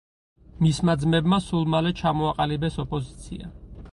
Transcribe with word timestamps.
მისმა 0.65 0.95
ძმებმა 1.03 1.39
სულ 1.49 1.69
მალე 1.75 1.93
ჩამოაყალიბეს 2.01 2.83
ოპოზიცია. 2.87 3.55